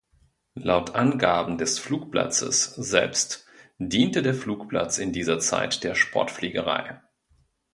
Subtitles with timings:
[0.55, 3.45] Laut Angaben des Flugplatzes selbst
[3.77, 6.99] diente der Flugplatz in dieser Zeit der Sportfliegerei.